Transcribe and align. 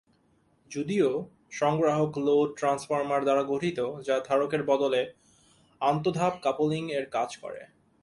যদিও, 0.71 1.09
সংগ্রাহক 1.51 2.17
load 2.17 2.49
transformer 2.57 3.21
দ্বারা 3.23 3.43
গঠিত 3.43 3.79
যা 4.01 4.15
ধারকের 4.19 4.63
বদলে 4.63 5.01
আন্ত-ধাপ 5.81 6.33
কাপলিং-এর 6.41 7.05
কাজ 7.09 7.37
করে। 7.37 7.61